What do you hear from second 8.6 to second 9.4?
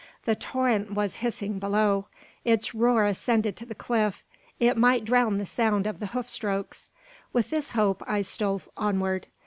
onward.